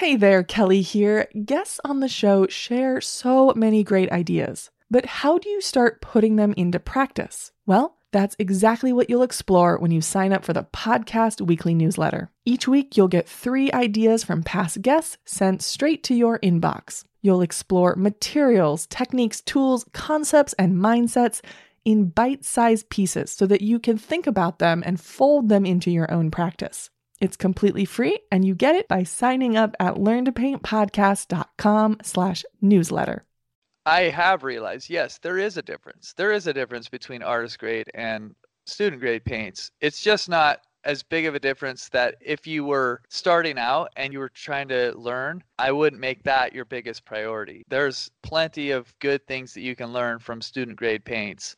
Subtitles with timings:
[0.00, 1.28] Hey there, Kelly here.
[1.44, 4.70] Guests on the show share so many great ideas.
[4.90, 7.52] But how do you start putting them into practice?
[7.66, 12.30] Well, that's exactly what you'll explore when you sign up for the podcast weekly newsletter.
[12.46, 17.04] Each week, you'll get three ideas from past guests sent straight to your inbox.
[17.20, 21.42] You'll explore materials, techniques, tools, concepts, and mindsets
[21.84, 25.90] in bite sized pieces so that you can think about them and fold them into
[25.90, 26.88] your own practice.
[27.20, 33.24] It's completely free and you get it by signing up at learntopaintpodcast.com slash newsletter.
[33.86, 36.12] I have realized, yes, there is a difference.
[36.16, 38.34] There is a difference between artist grade and
[38.66, 39.70] student grade paints.
[39.80, 44.12] It's just not as big of a difference that if you were starting out and
[44.12, 47.64] you were trying to learn, I wouldn't make that your biggest priority.
[47.68, 51.56] There's plenty of good things that you can learn from student grade paints.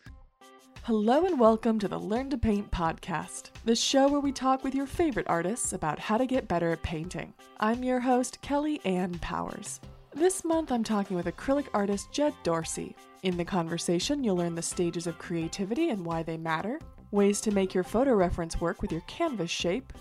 [0.87, 4.75] Hello and welcome to the Learn to Paint podcast, the show where we talk with
[4.75, 7.33] your favorite artists about how to get better at painting.
[7.61, 9.81] I'm your host, Kelly Ann Powers.
[10.13, 12.97] This month I'm talking with acrylic artist Jed Dorsey.
[13.23, 16.81] In the conversation, you'll learn the stages of creativity and why they matter,
[17.13, 19.93] ways to make your photo reference work with your canvas shape,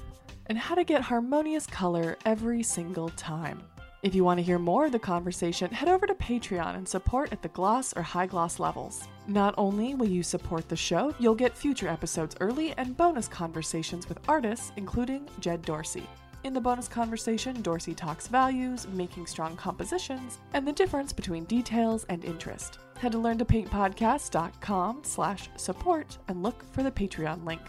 [0.47, 3.61] and how to get harmonious color every single time.
[4.01, 7.31] If you want to hear more of the conversation, head over to Patreon and support
[7.31, 9.07] at the gloss or high gloss levels.
[9.31, 14.09] Not only will you support the show, you'll get future episodes early and bonus conversations
[14.09, 16.05] with artists, including Jed Dorsey.
[16.43, 22.05] In the bonus conversation, Dorsey talks values, making strong compositions, and the difference between details
[22.09, 22.79] and interest.
[22.99, 27.61] Head to learntopaintpodcast.com slash support and look for the Patreon link.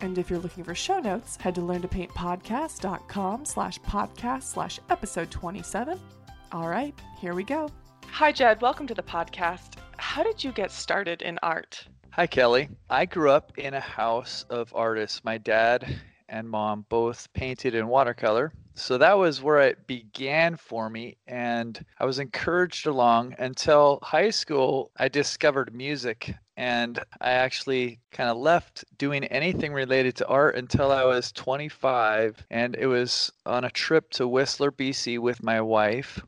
[0.00, 6.00] And if you're looking for show notes, head to learntopaintpodcast.com slash podcast slash episode 27.
[6.52, 7.68] All right, here we go.
[8.06, 8.62] Hi, Jed.
[8.62, 9.81] Welcome to the podcast.
[10.02, 11.86] How did you get started in art?
[12.10, 12.68] Hi, Kelly.
[12.90, 15.24] I grew up in a house of artists.
[15.24, 18.52] My dad and mom both painted in watercolor.
[18.74, 21.16] So that was where it began for me.
[21.28, 24.90] And I was encouraged along until high school.
[24.98, 30.90] I discovered music and I actually kind of left doing anything related to art until
[30.90, 32.44] I was 25.
[32.50, 36.20] And it was on a trip to Whistler, BC with my wife.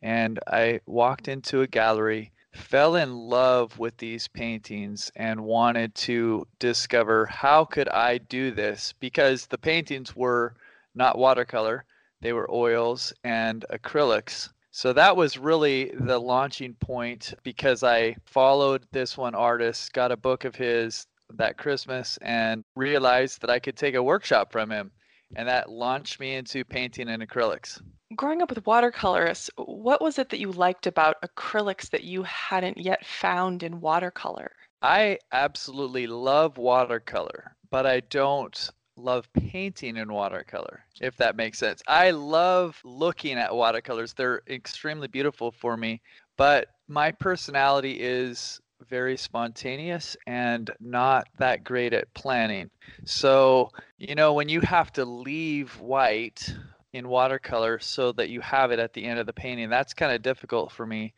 [0.00, 6.46] And I walked into a gallery fell in love with these paintings and wanted to
[6.58, 10.54] discover how could I do this because the paintings were
[10.94, 11.84] not watercolor,
[12.20, 14.50] they were oils and acrylics.
[14.70, 20.16] So that was really the launching point because I followed this one artist, got a
[20.16, 24.90] book of his that Christmas and realized that I could take a workshop from him
[25.34, 27.80] and that launched me into painting in acrylics
[28.14, 32.78] growing up with watercolorists, what was it that you liked about acrylics that you hadn't
[32.78, 34.52] yet found in watercolor?
[34.82, 41.82] I absolutely love watercolor, but I don't love painting in watercolor, if that makes sense.
[41.86, 46.00] I love looking at watercolors, they're extremely beautiful for me,
[46.36, 52.70] but my personality is very spontaneous and not that great at planning.
[53.04, 56.54] So, you know, when you have to leave white
[56.96, 59.68] in watercolor so that you have it at the end of the painting.
[59.68, 61.12] That's kind of difficult for me.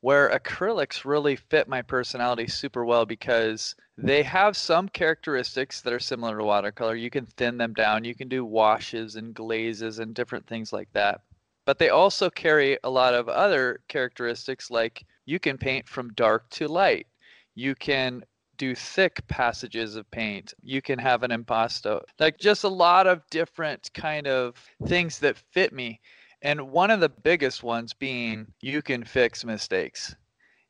[0.00, 6.00] Where acrylics really fit my personality super well because they have some characteristics that are
[6.00, 6.96] similar to watercolor.
[6.96, 10.92] You can thin them down, you can do washes and glazes and different things like
[10.92, 11.20] that.
[11.64, 16.50] But they also carry a lot of other characteristics like you can paint from dark
[16.50, 17.06] to light.
[17.54, 18.24] You can
[18.62, 20.54] do thick passages of paint.
[20.62, 22.00] You can have an impasto.
[22.20, 24.54] Like just a lot of different kind of
[24.86, 26.00] things that fit me.
[26.42, 30.14] And one of the biggest ones being you can fix mistakes.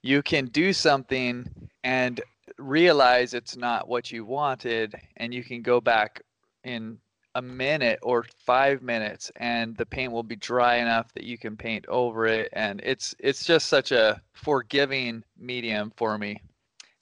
[0.00, 1.44] You can do something
[1.84, 2.18] and
[2.56, 6.22] realize it's not what you wanted and you can go back
[6.64, 6.96] in
[7.34, 11.58] a minute or 5 minutes and the paint will be dry enough that you can
[11.58, 16.40] paint over it and it's it's just such a forgiving medium for me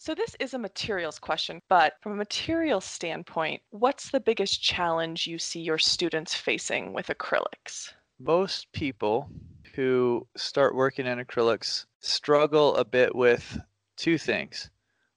[0.01, 5.27] so this is a materials question, but from a materials standpoint, what's the biggest challenge
[5.27, 7.93] you see your students facing with acrylics?
[8.19, 9.29] Most people
[9.75, 13.61] who start working in acrylics struggle a bit with
[13.99, 14.71] two things.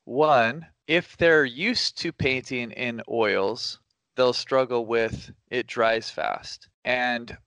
[0.04, 3.80] One, if they're used to painting in oils,
[4.18, 6.68] they'll struggle with it dries fast.
[6.84, 7.38] And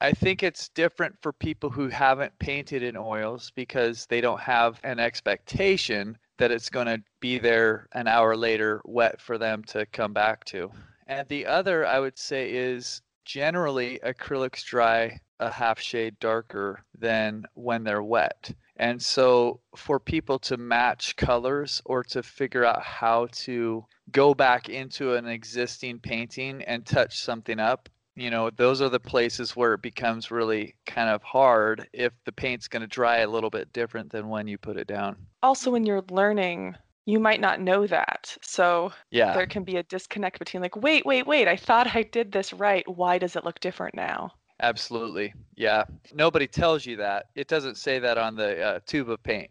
[0.00, 4.80] I think it's different for people who haven't painted in oils because they don't have
[4.82, 9.86] an expectation that it's going to be there an hour later wet for them to
[9.86, 10.70] come back to.
[11.06, 17.44] And the other I would say is generally acrylics dry a half shade darker than
[17.54, 18.54] when they're wet.
[18.76, 24.68] And so for people to match colors or to figure out how to go back
[24.68, 29.74] into an existing painting and touch something up, you know, those are the places where
[29.74, 33.72] it becomes really kind of hard if the paint's going to dry a little bit
[33.72, 35.16] different than when you put it down.
[35.42, 36.74] Also, when you're learning,
[37.04, 38.36] you might not know that.
[38.42, 39.34] So Yeah.
[39.34, 42.52] there can be a disconnect between, like, wait, wait, wait, I thought I did this
[42.52, 42.88] right.
[42.88, 44.32] Why does it look different now?
[44.60, 45.34] Absolutely.
[45.54, 45.84] Yeah.
[46.14, 47.26] Nobody tells you that.
[47.34, 49.50] It doesn't say that on the uh, tube of paint.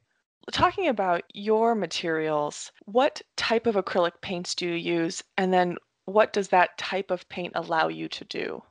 [0.51, 5.23] Talking about your materials, what type of acrylic paints do you use?
[5.37, 8.63] And then what does that type of paint allow you to do?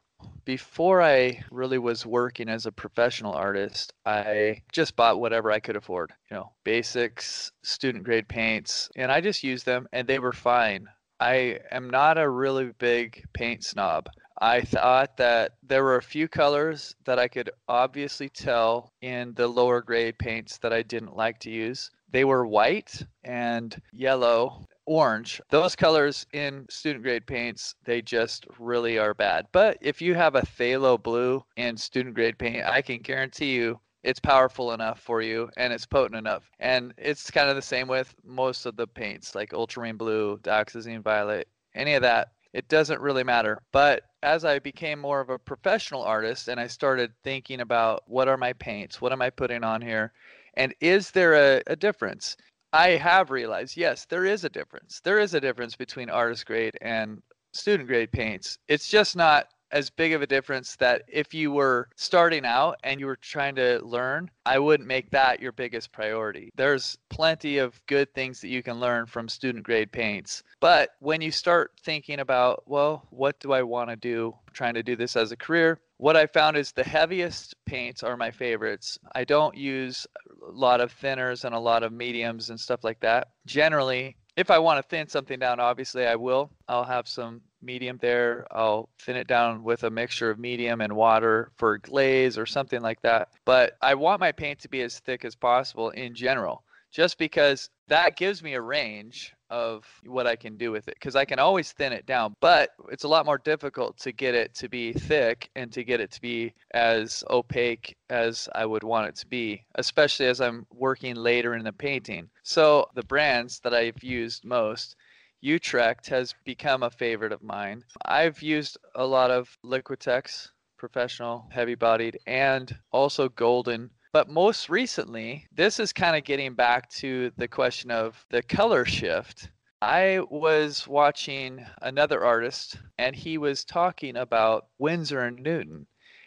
[0.44, 5.76] Before I really was working as a professional artist, I just bought whatever I could
[5.76, 10.32] afford, you know, basics, student grade paints, and I just used them and they were
[10.32, 10.86] fine.
[11.20, 14.08] I am not a really big paint snob.
[14.40, 19.46] I thought that there were a few colors that I could obviously tell in the
[19.46, 21.90] lower grade paints that I didn't like to use.
[22.10, 25.40] They were white and yellow, orange.
[25.50, 29.46] Those colors in student grade paints, they just really are bad.
[29.52, 33.80] But if you have a phthalo blue in student grade paint, I can guarantee you
[34.04, 36.50] it's powerful enough for you and it's potent enough.
[36.60, 41.02] And it's kind of the same with most of the paints like ultramarine blue, dioxazine
[41.02, 42.28] violet, any of that.
[42.52, 43.58] It doesn't really matter.
[43.72, 48.28] But as I became more of a professional artist and I started thinking about what
[48.28, 49.00] are my paints?
[49.00, 50.12] What am I putting on here?
[50.56, 52.36] And is there a, a difference?
[52.74, 55.00] I have realized, yes, there is a difference.
[55.04, 57.22] There is a difference between artist grade and
[57.52, 58.58] student grade paints.
[58.66, 63.00] It's just not as big of a difference that if you were starting out and
[63.00, 66.52] you were trying to learn, I wouldn't make that your biggest priority.
[66.54, 70.44] There's plenty of good things that you can learn from student grade paints.
[70.60, 74.34] But when you start thinking about, well, what do I want to do?
[74.54, 75.80] trying to do this as a career.
[75.98, 78.98] What I found is the heaviest paints are my favorites.
[79.14, 80.06] I don't use
[80.48, 83.28] a lot of thinners and a lot of mediums and stuff like that.
[83.46, 86.50] Generally, if I want to thin something down, obviously I will.
[86.68, 88.46] I'll have some medium there.
[88.50, 92.80] I'll thin it down with a mixture of medium and water for glaze or something
[92.80, 93.28] like that.
[93.44, 97.70] But I want my paint to be as thick as possible in general, just because
[97.88, 101.38] that gives me a range of what I can do with it because I can
[101.38, 104.92] always thin it down, but it's a lot more difficult to get it to be
[104.92, 109.26] thick and to get it to be as opaque as I would want it to
[109.28, 112.28] be, especially as I'm working later in the painting.
[112.42, 114.96] So the brands that I've used most
[115.44, 117.84] Utrecht has become a favorite of mine.
[118.06, 120.48] I've used a lot of Liquitex,
[120.78, 123.90] professional, heavy bodied, and also Golden.
[124.14, 128.86] But most recently, this is kind of getting back to the question of the color
[128.86, 129.50] shift.
[129.82, 135.86] I was watching another artist, and he was talking about Winsor and Newton.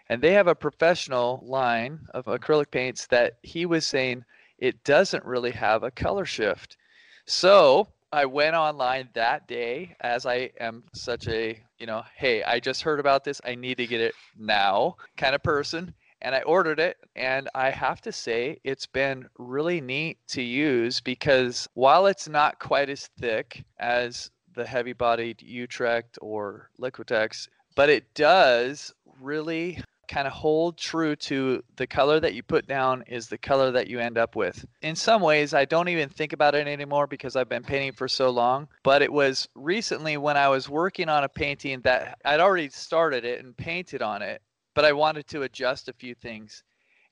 [0.10, 4.26] And they have a professional line of acrylic paints that he was saying
[4.60, 6.78] it doesn't really have a color shift.
[7.26, 12.60] So I went online that day as I am such a, you know, hey, I
[12.60, 13.42] just heard about this.
[13.44, 15.94] I need to get it now kind of person.
[16.22, 16.98] And I ordered it.
[17.16, 22.60] And I have to say, it's been really neat to use because while it's not
[22.60, 30.28] quite as thick as the heavy bodied Utrecht or Liquitex, but it does really kind
[30.28, 34.00] of hold true to the color that you put down is the color that you
[34.00, 34.66] end up with.
[34.82, 38.08] In some ways, I don't even think about it anymore because I've been painting for
[38.08, 38.68] so long.
[38.84, 43.26] But it was recently when I was working on a painting that I'd already started
[43.26, 44.42] it and painted on it,
[44.74, 46.64] but I wanted to adjust a few things.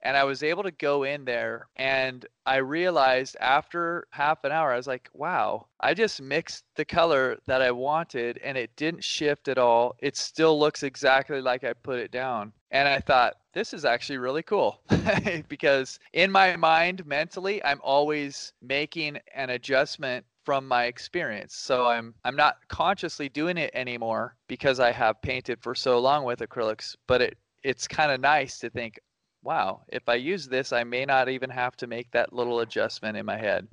[0.05, 4.71] And I was able to go in there and I realized after half an hour,
[4.71, 9.03] I was like, wow, I just mixed the color that I wanted and it didn't
[9.03, 9.95] shift at all.
[9.99, 12.53] It still looks exactly like I put it down.
[12.69, 14.79] And I thought, this is actually really cool
[15.49, 21.55] because in my mind, mentally, I'm always making an adjustment from my experience.
[21.55, 26.25] So I'm I'm not consciously doing it anymore because I have painted for so long
[26.25, 28.99] with acrylics, but it it's kind of nice to think,
[29.45, 33.15] wow, if I use this, I may not even have to make that little adjustment
[33.15, 33.67] in my head.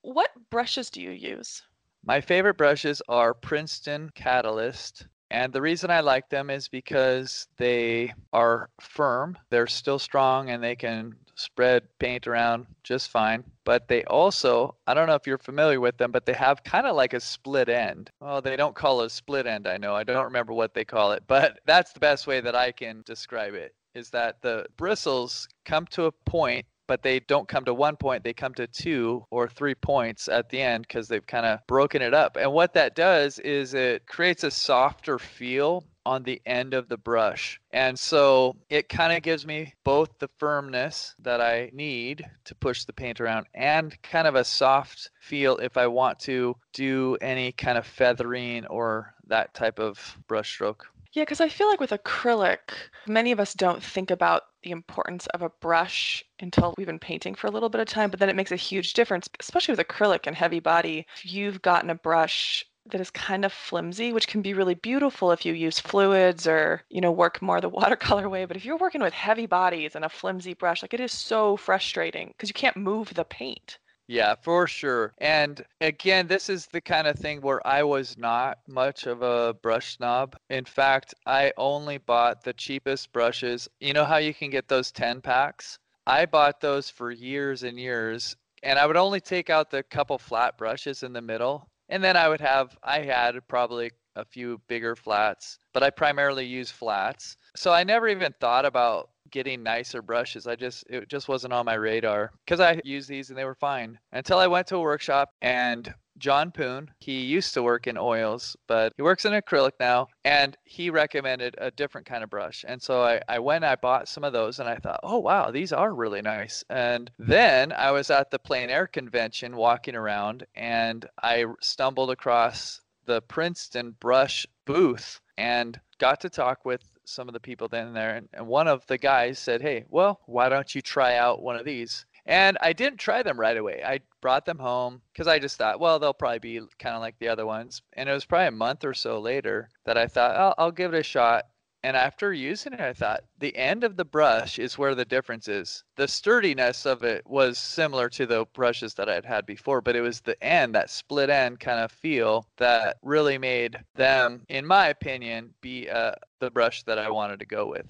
[0.00, 1.62] What brushes do you use?
[2.04, 5.06] My favorite brushes are Princeton Catalyst.
[5.30, 10.64] And the reason I like them is because they are firm, they're still strong, and
[10.64, 13.44] they can spread paint around just fine.
[13.64, 16.86] But they also, I don't know if you're familiar with them, but they have kind
[16.86, 18.10] of like a split end.
[18.20, 19.94] Well, they don't call it a split end, I know.
[19.94, 23.02] I don't remember what they call it, but that's the best way that I can
[23.04, 27.74] describe it is that the bristles come to a point but they don't come to
[27.74, 31.46] one point they come to two or three points at the end because they've kind
[31.46, 32.36] of broken it up.
[32.36, 36.96] And what that does is it creates a softer feel on the end of the
[36.96, 37.60] brush.
[37.70, 42.84] And so it kind of gives me both the firmness that i need to push
[42.84, 47.52] the paint around and kind of a soft feel if i want to do any
[47.52, 51.90] kind of feathering or that type of brush stroke Yeah, because I feel like with
[51.90, 52.70] acrylic,
[53.06, 57.34] many of us don't think about the importance of a brush until we've been painting
[57.34, 59.86] for a little bit of time, but then it makes a huge difference, especially with
[59.86, 61.06] acrylic and heavy body.
[61.16, 65.30] If you've gotten a brush that is kind of flimsy, which can be really beautiful
[65.30, 68.44] if you use fluids or, you know, work more the watercolor way.
[68.46, 71.56] But if you're working with heavy bodies and a flimsy brush, like it is so
[71.58, 73.78] frustrating because you can't move the paint.
[74.08, 75.12] Yeah, for sure.
[75.18, 79.54] And again, this is the kind of thing where I was not much of a
[79.54, 80.34] brush snob.
[80.48, 83.68] In fact, I only bought the cheapest brushes.
[83.80, 85.78] You know how you can get those 10 packs?
[86.06, 90.18] I bought those for years and years, and I would only take out the couple
[90.18, 91.68] flat brushes in the middle.
[91.90, 96.46] And then I would have, I had probably a few bigger flats, but I primarily
[96.46, 97.36] use flats.
[97.54, 100.46] So I never even thought about getting nicer brushes.
[100.46, 103.54] I just it just wasn't on my radar because I used these and they were
[103.54, 107.96] fine until I went to a workshop and John Poon, he used to work in
[107.96, 112.64] oils, but he works in acrylic now, and he recommended a different kind of brush.
[112.66, 115.50] And so I, I went, I bought some of those, and I thought, oh, wow,
[115.50, 116.64] these are really nice.
[116.68, 122.80] And then I was at the plein air convention walking around, and I stumbled across
[123.06, 128.16] the Princeton brush booth and got to talk with some of the people then there,
[128.16, 131.56] and, and one of the guys said, "Hey, well, why don't you try out one
[131.56, 133.82] of these?" And I didn't try them right away.
[133.82, 137.18] I brought them home because I just thought, well, they'll probably be kind of like
[137.18, 137.80] the other ones.
[137.94, 140.92] And it was probably a month or so later that I thought, I'll, I'll give
[140.92, 141.46] it a shot.
[141.88, 145.48] And after using it, I thought the end of the brush is where the difference
[145.48, 145.84] is.
[145.96, 150.02] The sturdiness of it was similar to the brushes that I'd had before, but it
[150.02, 154.88] was the end, that split end kind of feel that really made them, in my
[154.88, 157.86] opinion, be uh, the brush that I wanted to go with.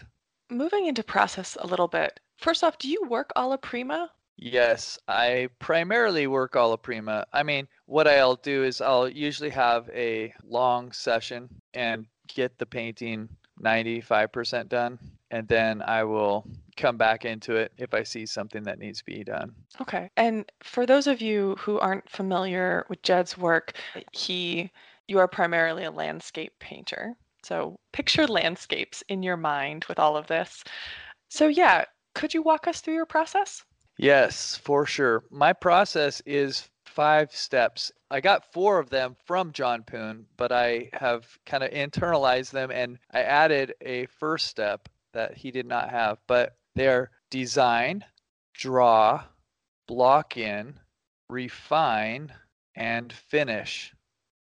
[0.49, 2.21] Moving into process a little bit.
[2.37, 4.13] First off, do you work alla prima?
[4.37, 7.27] Yes, I primarily work alla prima.
[7.33, 12.67] I mean, what I'll do is I'll usually have a long session and get the
[12.67, 13.29] painting
[13.63, 14.99] 95% done
[15.31, 16.47] and then I will
[16.77, 19.55] come back into it if I see something that needs to be done.
[19.81, 20.11] Okay.
[20.17, 23.73] And for those of you who aren't familiar with Jed's work,
[24.13, 24.71] he
[25.07, 27.15] you are primarily a landscape painter.
[27.43, 30.63] So picture landscapes in your mind with all of this.
[31.31, 31.85] So yeah,
[32.15, 33.65] could you walk us through your process?
[33.97, 35.25] Yes, for sure.
[35.31, 37.93] My process is five steps.
[38.11, 42.73] I got four of them from John Poon, but I have kind of internalized them
[42.73, 46.19] and I added a first step that he did not have.
[46.27, 48.05] But they are design,
[48.53, 49.23] draw,
[49.87, 50.75] block in,
[51.29, 52.33] refine,
[52.75, 53.95] and finish.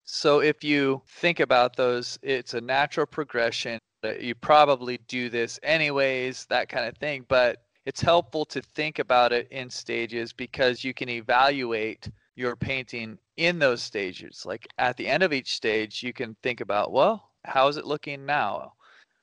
[0.04, 3.78] So if you think about those, it's a natural progression.
[4.00, 7.26] That you probably do this anyways, that kind of thing.
[7.28, 13.18] But it's helpful to think about it in stages because you can evaluate your painting
[13.36, 14.44] in those stages.
[14.46, 17.86] Like at the end of each stage, you can think about, well, how is it
[17.86, 18.74] looking now?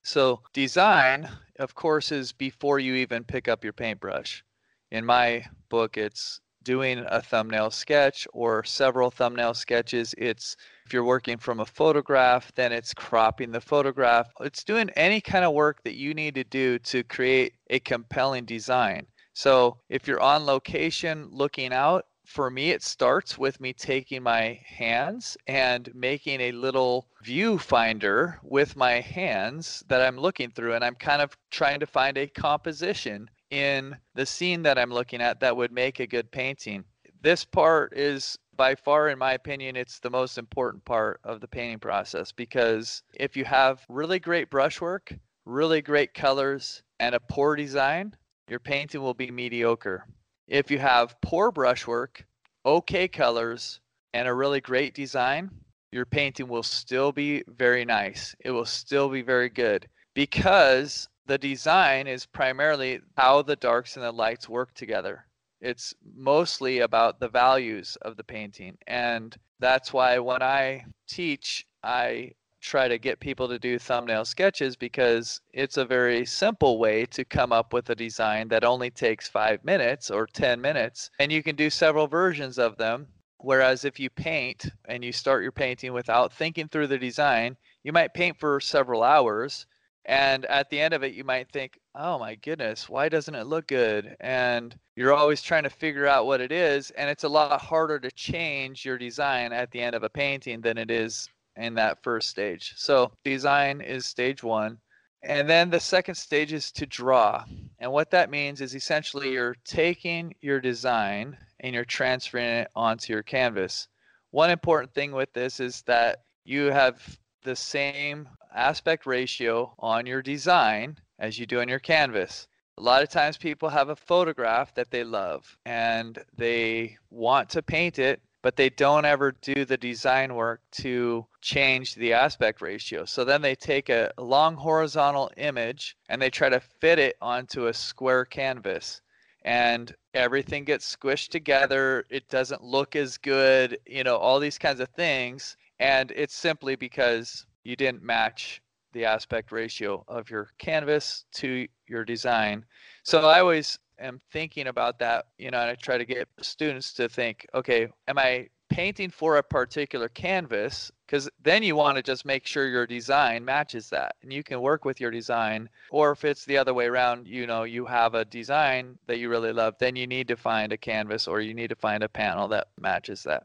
[0.04, 1.30] So, design,
[1.60, 4.44] of course, is before you even pick up your paintbrush.
[4.92, 10.14] In my book, it's doing a thumbnail sketch or several thumbnail sketches.
[10.18, 14.28] It's if you're working from a photograph, then it's cropping the photograph.
[14.42, 18.46] It's doing any kind of work that you need to do to create a compelling
[18.46, 19.06] design.
[19.34, 24.60] So if you're on location looking out, for me, it starts with me taking my
[24.66, 30.74] hands and making a little viewfinder with my hands that I'm looking through.
[30.74, 35.22] And I'm kind of trying to find a composition in the scene that I'm looking
[35.22, 36.84] at that would make a good painting.
[37.22, 41.48] This part is by far, in my opinion, it's the most important part of the
[41.48, 45.14] painting process because if you have really great brushwork,
[45.46, 48.16] really great colors, and a poor design,
[48.50, 50.08] your painting will be mediocre.
[50.48, 52.26] If you have poor brushwork,
[52.66, 53.80] okay colors,
[54.14, 55.50] and a really great design,
[55.92, 58.36] your painting will still be very nice.
[58.40, 64.04] It will still be very good because the design is primarily how the darks and
[64.04, 65.26] the lights work together.
[65.62, 68.78] It's mostly about the values of the painting.
[68.86, 72.32] And that's why when I teach, I
[72.64, 77.26] try to get people to do thumbnail sketches because it's a very simple way to
[77.26, 81.12] come up with a design that only takes five minutes or 10 minutes.
[81.20, 83.08] And you can do several versions of them.
[83.38, 87.92] Whereas if you paint and you start your painting without thinking through the design, you
[87.92, 89.66] might paint for several hours.
[90.06, 93.48] And at the end of it, you might think, oh my goodness, why doesn't it
[93.48, 94.16] look good?
[94.22, 96.92] And you're always trying to figure out what it is.
[96.92, 100.62] And it's a lot harder to change your design at the end of a painting
[100.62, 102.74] than it is in that first stage.
[102.78, 104.80] So design is stage one.
[105.22, 107.46] And then the second stage is to draw.
[107.80, 113.14] And what that means is essentially you're taking your design and you're transferring it onto
[113.14, 113.88] your canvas.
[114.32, 120.22] One important thing with this is that you have the same aspect ratio on your
[120.22, 122.48] design as you do on your canvas.
[122.78, 127.62] A lot of times people have a photograph that they love and they want to
[127.62, 133.06] paint it, but they don't ever do the design work to change the aspect ratio.
[133.06, 137.68] So then they take a long horizontal image and they try to fit it onto
[137.68, 139.02] a square canvas.
[139.46, 142.06] And everything gets squished together.
[142.10, 145.58] It doesn't look as good, you know, all these kinds of things.
[145.80, 152.06] And it's simply because you didn't match the aspect ratio of your canvas to your
[152.06, 152.66] design.
[153.04, 156.94] So I always am thinking about that, you know, and I try to get students
[156.94, 160.92] to think, okay, am I painting for a particular canvas?
[161.06, 164.16] Because then you want to just make sure your design matches that.
[164.24, 165.70] And you can work with your design.
[165.92, 169.30] Or if it's the other way around, you know, you have a design that you
[169.30, 172.10] really love, then you need to find a canvas or you need to find a
[172.10, 173.44] panel that matches that.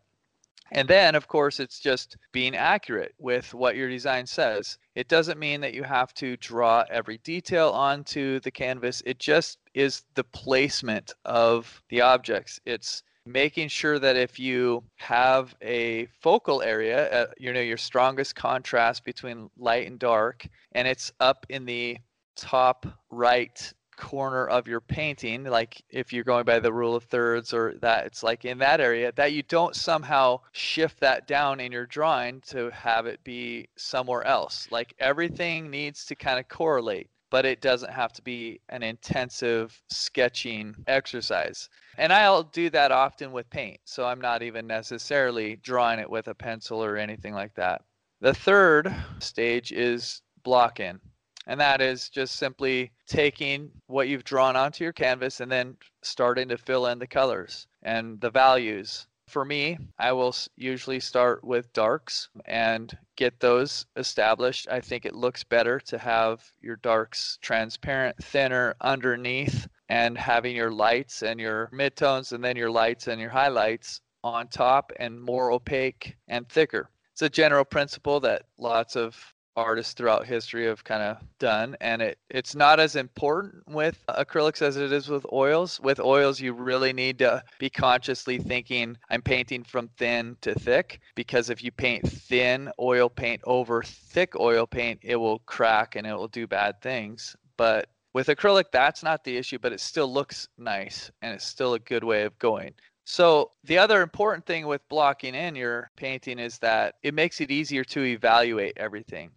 [0.71, 4.79] And then, of course, it's just being accurate with what your design says.
[4.99, 9.01] It doesn't mean that you have to draw every detail onto the canvas.
[9.07, 12.59] It just is the placement of the objects.
[12.67, 18.35] It's making sure that if you have a focal area, uh, you know, your strongest
[18.35, 21.99] contrast between light and dark, and it's up in the
[22.35, 27.53] top right corner of your painting, like if you're going by the rule of thirds
[27.53, 31.73] or that it's like in that area, that you don't somehow shift that down in
[31.73, 34.69] your drawing to have it be somewhere else.
[34.71, 39.83] Like everything needs to kind of correlate, but it doesn't have to be an intensive
[39.91, 41.69] sketching exercise.
[41.99, 46.29] And I'll do that often with paint, so I'm not even necessarily drawing it with
[46.29, 47.83] a pencil or anything like that.
[48.21, 51.01] The third stage is block in
[51.49, 56.47] and that is just simply taking what you've drawn onto your canvas and then starting
[56.49, 59.07] to fill in the colors and the values.
[59.27, 64.69] For me, I will usually start with darks and get those established.
[64.71, 70.71] I think it looks better to have your darks transparent, thinner underneath, and having your
[70.71, 75.51] lights and your midtones and then your lights and your highlights on top and more
[75.51, 76.91] opaque and thicker.
[77.13, 82.01] It's a general principle that lots of artists throughout history have kind of done and
[82.01, 85.81] it it's not as important with acrylics as it is with oils.
[85.81, 91.01] With oils you really need to be consciously thinking i'm painting from thin to thick
[91.17, 96.07] because if you paint thin oil paint over thick oil paint it will crack and
[96.07, 97.37] it will do bad things.
[97.57, 101.75] But with acrylic that's not the issue but it still looks nice and it's still
[101.75, 102.75] a good way of going.
[103.05, 107.51] So the other important thing with blocking in your painting is that it makes it
[107.51, 109.31] easier to evaluate everything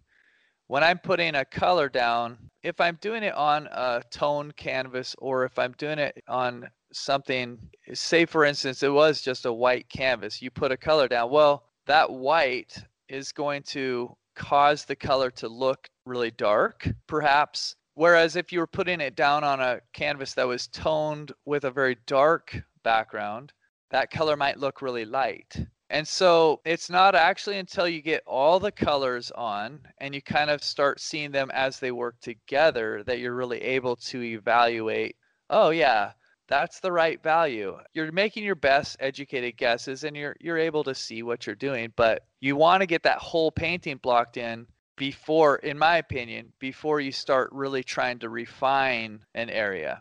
[0.72, 5.44] when I'm putting a color down, if I'm doing it on a tone canvas or
[5.44, 7.58] if I'm doing it on something,
[7.92, 11.64] say for instance, it was just a white canvas, you put a color down, well,
[11.84, 12.74] that white
[13.10, 17.76] is going to cause the color to look really dark, perhaps.
[17.92, 21.70] Whereas if you were putting it down on a canvas that was toned with a
[21.70, 23.52] very dark background,
[23.90, 25.54] that color might look really light.
[25.92, 30.48] And so it's not actually until you get all the colors on and you kind
[30.48, 35.16] of start seeing them as they work together that you're really able to evaluate,
[35.50, 36.12] oh yeah,
[36.48, 37.76] that's the right value.
[37.92, 41.92] You're making your best educated guesses and you're you're able to see what you're doing,
[41.94, 47.00] but you want to get that whole painting blocked in before in my opinion, before
[47.00, 50.00] you start really trying to refine an area.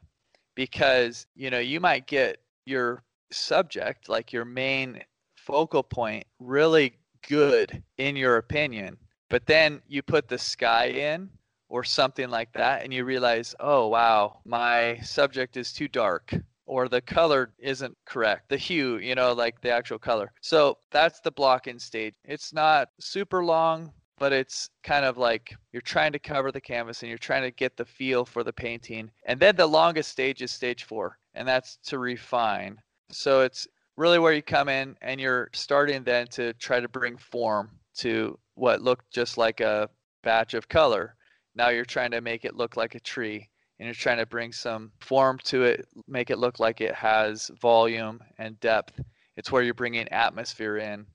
[0.56, 5.01] Because, you know, you might get your subject, like your main
[5.45, 6.93] focal point really
[7.27, 8.97] good in your opinion,
[9.30, 11.30] but then you put the sky in
[11.69, 16.34] or something like that and you realize, oh, wow, my subject is too dark
[16.65, 20.32] or the color isn't correct, the hue, you know, like the actual color.
[20.41, 22.13] So that's the block in stage.
[22.23, 27.01] It's not super long, but it's kind of like you're trying to cover the canvas
[27.01, 29.10] and you're trying to get the feel for the painting.
[29.25, 32.77] And then the longest stage is stage four, and that's to refine.
[33.12, 33.67] So it's
[34.02, 38.38] really where you come in and you're starting then to try to bring form to
[38.56, 39.88] what looked just like a
[40.24, 41.16] batch of color.
[41.54, 43.48] Now you're trying to make it look like a tree
[43.80, 47.52] and you're trying to bring some form to it, make it look like it has
[47.62, 49.00] volume and depth.
[49.38, 51.06] It's where you're bringing atmosphere in.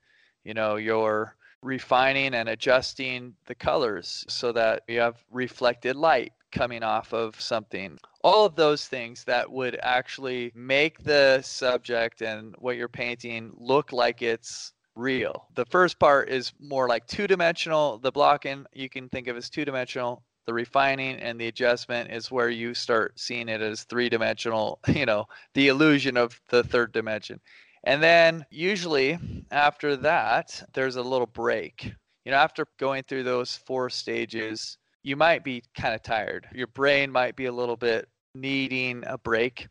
[0.45, 6.85] You know, you're refining and adjusting the colors so that you have reflected light coming
[6.85, 7.99] off of something.
[8.27, 13.93] All of those things that would actually make the subject and what you're painting look
[13.93, 15.47] like it's real.
[15.55, 17.99] The first part is more like two dimensional.
[17.99, 20.25] The blocking you can think of as two dimensional.
[20.47, 25.07] The refining and the adjustment is where you start seeing it as three dimensional, you
[25.07, 27.39] know, the illusion of the third dimension.
[27.85, 29.19] And then usually
[29.53, 31.93] after that, there's a little break
[32.25, 36.49] you know, after going through those four stages, you might be kind of tired.
[36.53, 38.09] Your brain might be a little bit
[38.41, 39.69] needing a break.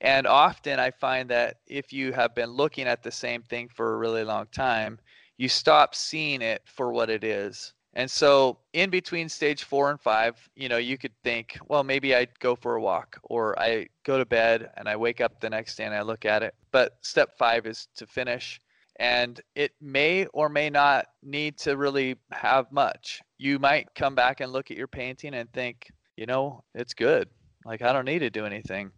[0.00, 3.94] And often I find that if you have been looking at the same thing for
[3.94, 4.98] a really long time,
[5.38, 7.72] you stop seeing it for what it is.
[7.94, 12.14] And so in between stage four and five, you know, you could think, well, maybe
[12.14, 15.48] I go for a walk or I go to bed and I wake up the
[15.48, 16.54] next day and I look at it.
[16.72, 18.60] But step five is to finish.
[18.98, 23.20] And it may or may not need to really have much.
[23.38, 27.30] You might come back and look at your painting and think, you know, it's good.
[27.66, 28.92] Like, I don't need to do anything.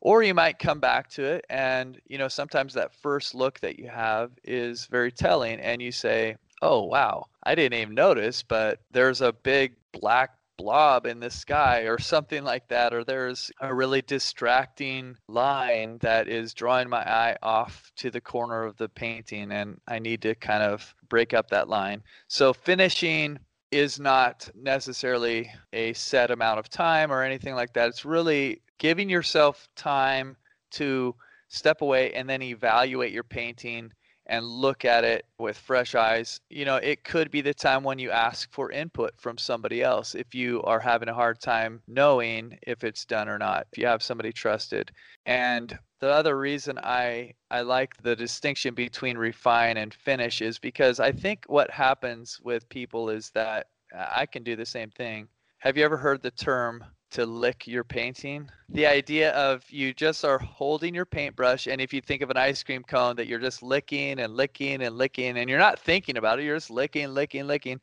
[0.00, 3.78] Or you might come back to it and you know sometimes that first look that
[3.78, 8.80] you have is very telling and you say oh wow i didn't even notice but
[8.90, 13.74] there's a big black blob in the sky or something like that or there's a
[13.74, 19.52] really distracting line that is drawing my eye off to the corner of the painting
[19.52, 22.02] and i need to kind of break up that line.
[22.28, 23.38] So finishing
[23.70, 29.08] is not necessarily a set amount of time or anything like that it's really giving
[29.08, 30.36] yourself time
[30.70, 31.14] to
[31.48, 33.92] step away and then evaluate your painting
[34.30, 36.40] and look at it with fresh eyes.
[36.48, 40.14] You know, it could be the time when you ask for input from somebody else
[40.14, 43.86] if you are having a hard time knowing if it's done or not, if you
[43.86, 44.92] have somebody trusted.
[45.26, 50.98] And the other reason I I like the distinction between refine and finish is because
[50.98, 55.28] I think what happens with people is that uh, I can do the same thing.
[55.58, 58.48] Have you ever heard the term to lick your painting.
[58.68, 62.36] The idea of you just are holding your paintbrush, and if you think of an
[62.36, 66.16] ice cream cone, that you're just licking and licking and licking, and you're not thinking
[66.16, 67.80] about it, you're just licking, licking, licking.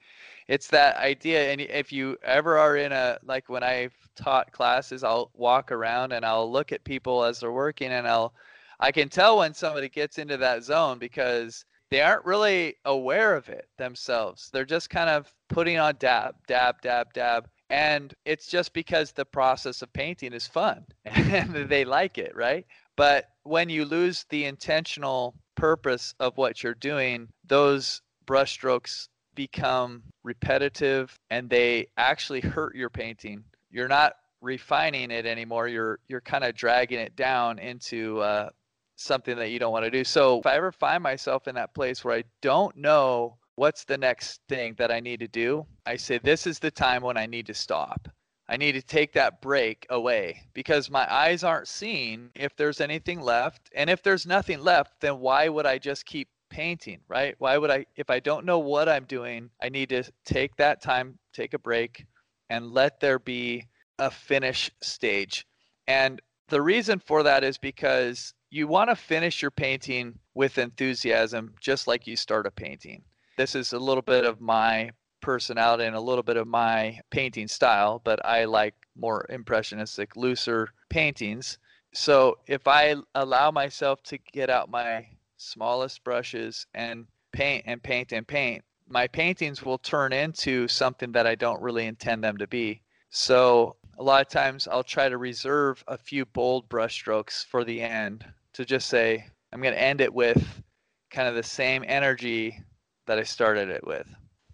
[0.47, 1.51] It's that idea.
[1.51, 6.13] And if you ever are in a, like when I've taught classes, I'll walk around
[6.13, 8.33] and I'll look at people as they're working, and I'll,
[8.79, 13.49] I can tell when somebody gets into that zone because they aren't really aware of
[13.49, 14.49] it themselves.
[14.51, 19.25] They're just kind of putting on dab, dab, dab, dab and it's just because the
[19.25, 22.65] process of painting is fun and they like it right?
[22.95, 31.17] But when you lose the intentional purpose of what you're doing those brushstrokes become repetitive
[31.29, 33.43] and they actually hurt your painting.
[33.69, 35.67] You're not refining it anymore.
[35.67, 38.49] You're you're kind of dragging it down into uh,
[38.95, 40.03] something that you don't want to do.
[40.03, 43.97] So if i ever find myself in that place where i don't know what's the
[43.97, 45.65] next thing that I need to do?
[45.85, 48.07] I say, this is the time when I need to stop.
[48.47, 53.19] I need to take that break away because my eyes aren't seeing if there's anything
[53.19, 53.69] left.
[53.75, 57.35] And if there's nothing left, then why would I just keep painting, right?
[57.39, 60.81] Why would I, if I don't know what I'm doing, I need to take that
[60.81, 62.05] time, take a break,
[62.51, 63.65] and let there be
[63.97, 65.47] a finish stage.
[65.87, 71.55] And the reason for that is because you want to finish your painting with enthusiasm,
[71.59, 73.03] just like you start a painting
[73.37, 77.47] this is a little bit of my personality and a little bit of my painting
[77.47, 81.59] style, but I like more impressionistic, looser paintings.
[81.93, 88.11] So if I allow myself to get out my smallest brushes and paint and paint
[88.11, 92.47] and paint, my paintings will turn into something that I don't really intend them to
[92.47, 92.81] be.
[93.09, 97.81] So a lot of times I'll try to reserve a few bold brushstrokes for the
[97.81, 100.63] end to just say, I'm going to end it with
[101.09, 102.63] kind of the same energy
[103.07, 104.07] that I started it with.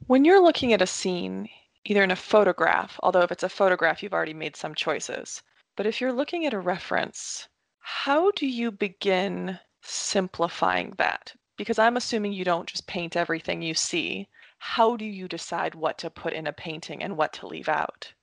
[0.08, 1.50] When you're looking at a scene,
[1.86, 5.44] either in a photograph, although if it's a photograph, you've already made some choices,
[5.76, 7.48] but if you're looking at a reference,
[7.80, 11.34] how do you begin simplifying that?
[11.58, 14.28] Because I'm assuming you don't just paint everything you see.
[14.60, 18.14] How do you decide what to put in a painting and what to leave out?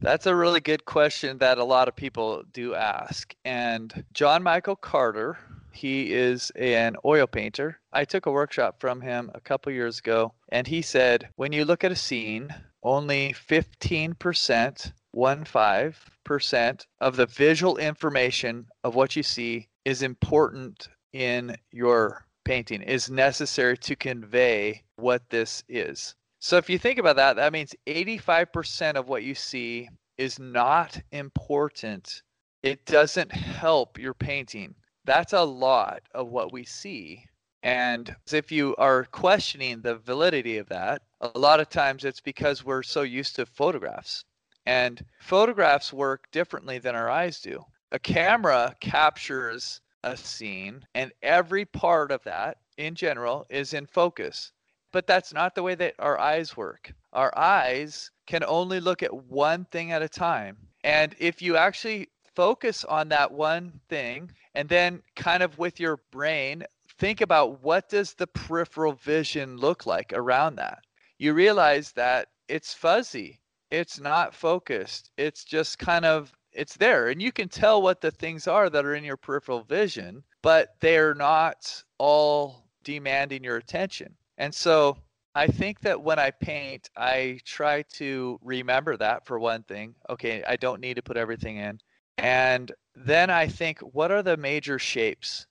[0.00, 3.34] That's a really good question that a lot of people do ask.
[3.44, 5.38] And John Michael Carter,
[5.74, 7.80] he is an oil painter.
[7.92, 11.64] I took a workshop from him a couple years ago, and he said when you
[11.64, 19.16] look at a scene, only 15%, one five percent of the visual information of what
[19.16, 26.14] you see is important in your painting, is necessary to convey what this is.
[26.40, 31.00] So if you think about that, that means 85% of what you see is not
[31.10, 32.22] important.
[32.62, 37.24] It doesn't help your painting that's a lot of what we see.
[37.62, 42.64] And if you are questioning the validity of that, a lot of times it's because
[42.64, 44.24] we're so used to photographs.
[44.66, 47.64] And photographs work differently than our eyes do.
[47.92, 54.52] A camera captures a scene, and every part of that in general is in focus.
[54.92, 56.92] But that's not the way that our eyes work.
[57.12, 60.56] Our eyes can only look at one thing at a time.
[60.82, 65.98] And if you actually focus on that one thing and then kind of with your
[66.10, 66.64] brain
[66.98, 70.84] think about what does the peripheral vision look like around that
[71.18, 73.40] you realize that it's fuzzy.
[73.70, 75.10] It's not focused.
[75.16, 78.84] It's just kind of it's there and you can tell what the things are that
[78.84, 84.14] are in your peripheral vision, but they're not all demanding your attention.
[84.38, 84.96] And so
[85.34, 89.96] I think that when I paint, I try to remember that for one thing.
[90.08, 91.80] Okay, I don't need to put everything in.
[92.18, 95.46] And then I think, what are the major shapes?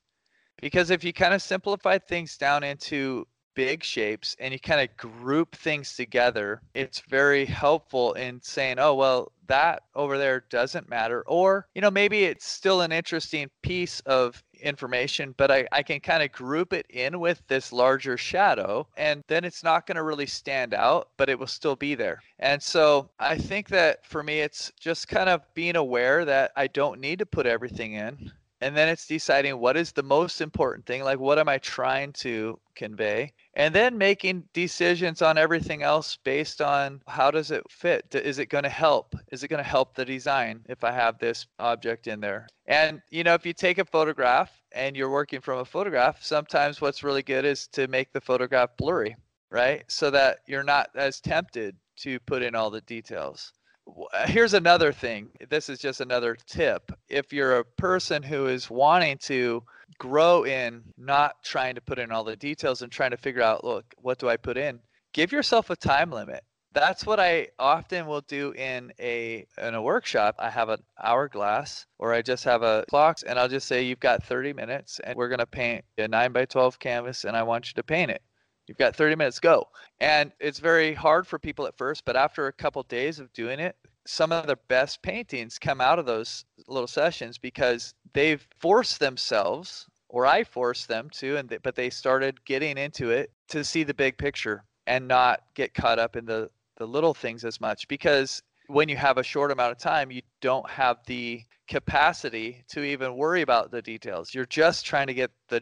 [0.62, 4.96] Because if you kind of simplify things down into big shapes and you kind of
[4.98, 11.24] group things together, it's very helpful in saying, oh, well, that over there doesn't matter.
[11.28, 16.00] Or, you know, maybe it's still an interesting piece of information, but I, I can
[16.00, 20.04] kind of group it in with this larger shadow, and then it's not going to
[20.04, 22.22] really stand out, but it will still be there.
[22.40, 26.68] And so I think that for me, it's just kind of being aware that I
[26.68, 28.32] don't need to put everything in
[28.64, 32.14] and then it's deciding what is the most important thing like what am i trying
[32.14, 33.32] to convey?
[33.54, 38.16] And then making decisions on everything else based on how does it fit?
[38.16, 39.16] Is it going to help?
[39.32, 42.48] Is it going to help the design if i have this object in there?
[42.66, 46.82] And you know if you take a photograph and you're working from a photograph sometimes
[46.82, 49.16] what's really good is to make the photograph blurry
[49.52, 49.84] right?
[49.88, 53.54] So that you're not as tempted to put in all the details
[53.88, 55.30] Uh, here's another thing.
[55.50, 56.92] This is just another tip.
[57.10, 59.64] If you're a person who is wanting to
[59.98, 63.64] grow in not trying to put in all the details and trying to figure out,
[63.64, 64.80] look, what do I put in?
[65.14, 66.44] Give yourself a time limit.
[66.74, 70.36] That's what I often will do in a in a workshop.
[70.40, 74.00] I have an hourglass or I just have a clock and I'll just say you've
[74.00, 77.44] got 30 minutes and we're going to paint a 9 by 12 canvas and I
[77.44, 78.24] want you to paint it.
[78.68, 79.68] You've got 30 minutes, go.
[80.00, 83.32] And it's very hard for people at first, but after a couple of days of
[83.34, 88.46] doing it, some of the best paintings come out of those little sessions because they've
[88.60, 93.32] forced themselves, or I forced them to, and they, but they started getting into it
[93.50, 97.46] to see the big picture and not get caught up in the the little things
[97.46, 101.44] as much because when you have a short amount of time, you don't have the
[101.68, 104.34] capacity to even worry about the details.
[104.34, 105.62] You're just trying to get the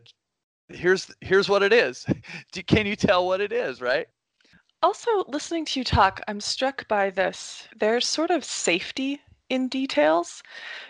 [0.73, 2.05] here's here's what it is.
[2.67, 4.07] Can you tell what it is, right?
[4.83, 7.67] Also, listening to you talk, I'm struck by this.
[7.77, 10.41] There's sort of safety in details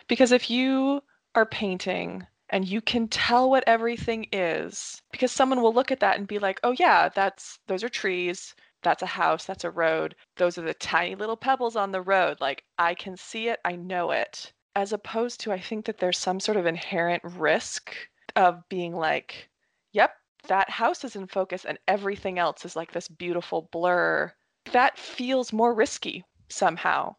[0.07, 1.01] because if you
[1.35, 6.17] are painting and you can tell what everything is, because someone will look at that
[6.17, 10.15] and be like, "Oh yeah, that's those are trees, that's a house, that's a road.
[10.37, 12.39] Those are the tiny little pebbles on the road.
[12.39, 16.17] Like I can see it, I know it." As opposed to I think that there's
[16.17, 17.93] some sort of inherent risk
[18.35, 19.49] of being like,
[19.93, 20.15] yep,
[20.47, 24.31] that house is in focus and everything else is like this beautiful blur.
[24.71, 27.15] That feels more risky somehow.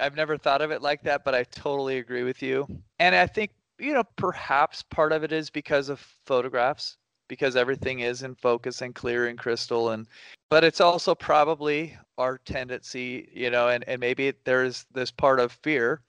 [0.00, 2.66] I've never thought of it like that, but I totally agree with you.
[2.98, 6.96] And I think, you know, perhaps part of it is because of photographs,
[7.28, 10.06] because everything is in focus and clear and crystal and
[10.48, 15.52] but it's also probably our tendency, you know, and, and maybe there's this part of
[15.52, 16.02] fear.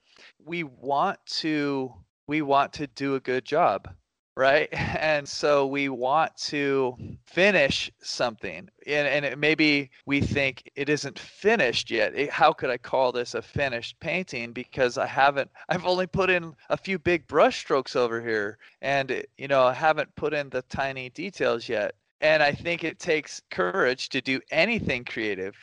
[0.44, 1.94] We want to
[2.28, 3.88] we want to do a good job
[4.36, 4.70] right?
[5.02, 11.90] And so we want to finish something and, and maybe we think it isn't finished
[11.90, 12.14] yet.
[12.16, 14.52] It, how could i call this a finished painting?
[14.54, 19.12] Because i haven't i've only put in a few big brush strokes over here and
[19.12, 21.96] eh, you know i haven't put in the tiny details yet.
[22.22, 25.56] And i think it takes courage to do anything creative.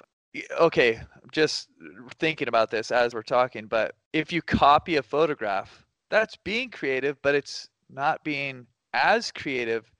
[0.59, 1.01] Okay
[1.33, 1.69] just
[2.19, 7.21] thinking about this as we're talking but if you copy a photograph that's being creative
[7.23, 9.91] but it's not being as creative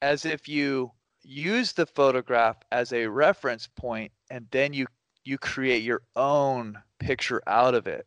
[0.00, 0.90] as if you
[1.22, 4.86] use the photograph as a reference point and then you
[5.24, 8.06] you create your own picture out of it.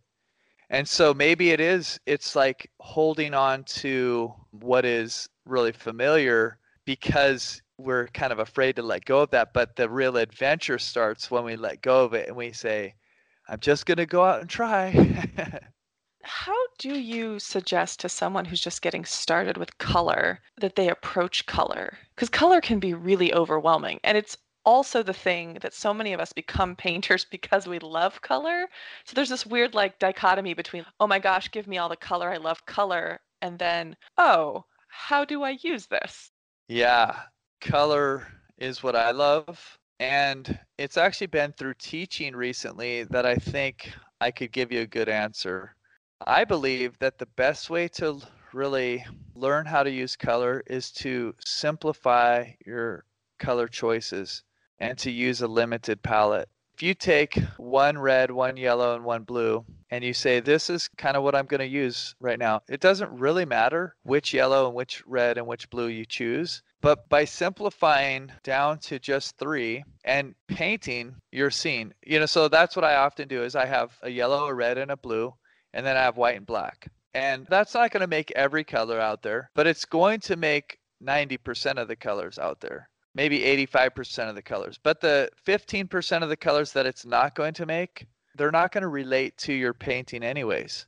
[0.69, 7.61] And so maybe it is it's like holding on to what is really familiar because
[7.77, 9.53] we're kind of afraid to let go of that.
[9.53, 12.95] But the real adventure starts when we let go of it and we say
[13.47, 14.89] i'm just going to go out and try
[16.27, 21.45] How do you suggest to someone who's just getting started with color that they approach
[21.45, 21.99] color?
[22.15, 23.99] Because color can be really overwhelming.
[24.03, 24.35] And it's
[24.65, 28.65] also the thing that so many of us become painters because we love color.
[29.03, 32.31] So there's this weird like dichotomy between, oh my gosh, give me all the color,
[32.31, 36.31] I love color, and then, oh, how do I use this?
[36.67, 37.19] Yeah,
[37.61, 39.77] color is what I love.
[39.99, 44.87] And it's actually been through teaching recently that I think I could give you a
[44.87, 45.75] good answer.
[46.25, 48.21] I believe that the best way to
[48.53, 53.03] really learn how to use color is to simplify your
[53.37, 54.43] color choices
[54.79, 56.47] and to use a limited palette.
[56.73, 60.89] If you take one red, one yellow, and one blue, and you say, This is
[60.97, 62.61] kind of what I'm going to use right now.
[62.67, 66.63] It doesn't really matter which yellow and which red and which blue you choose.
[66.81, 72.75] But by simplifying down to just three and painting your scene, you know, so that's
[72.75, 75.33] what I often do is I have a yellow, a red, and a blue,
[75.75, 76.87] and then I have white and black.
[77.13, 80.79] And that's not going to make every color out there, but it's going to make
[81.03, 84.79] 90% of the colors out there, maybe 85% of the colors.
[84.81, 88.81] But the 15% of the colors that it's not going to make, they're not going
[88.81, 90.87] to relate to your painting anyways.